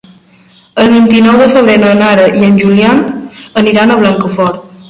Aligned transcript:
El 0.83 0.89
vint-i-nou 0.93 1.37
de 1.41 1.49
febrer 1.51 1.75
na 1.83 1.93
Nara 2.01 2.25
i 2.39 2.49
en 2.49 2.59
Julià 2.65 2.97
aniran 3.63 3.99
a 3.99 4.03
Blancafort. 4.05 4.69